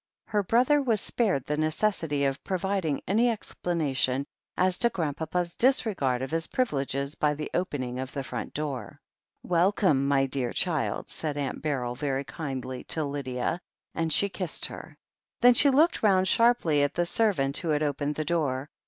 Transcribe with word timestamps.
Her 0.25 0.41
brother 0.41 0.81
was 0.81 0.99
spared 0.99 1.45
the 1.45 1.57
necessity 1.57 2.23
of 2.25 2.43
providing 2.43 3.01
any 3.07 3.29
explanation 3.29 4.25
as 4.57 4.79
to 4.79 4.89
Grandpapa's 4.89 5.53
disregard 5.55 6.23
of 6.23 6.31
his 6.31 6.47
privileges 6.47 7.13
by 7.13 7.35
the 7.35 7.51
opening 7.53 7.99
of 7.99 8.11
the 8.11 8.23
front 8.23 8.55
door. 8.55 8.99
"Welcome, 9.43 10.07
my 10.07 10.25
dear 10.25 10.53
child." 10.53 11.07
said 11.11 11.37
Aunt 11.37 11.61
Beryl 11.61 11.93
very 11.93 12.23
kindly 12.23 12.83
to 12.85 13.03
Lydia, 13.05 13.61
and 13.93 14.11
she 14.11 14.27
kissed 14.27 14.65
hen 14.65 14.75
8 14.75 14.81
THE 14.81 14.85
HEEL 14.87 14.89
OF 14.89 14.95
ACHILLES 14.95 15.41
Then 15.41 15.53
she 15.53 15.69
looked 15.69 16.01
round 16.01 16.27
sharply 16.27 16.81
at 16.81 16.95
the 16.95 17.05
servant 17.05 17.57
who 17.59 17.69
had 17.69 17.83
opened 17.83 18.15
the 18.15 18.25
door. 18.25 18.71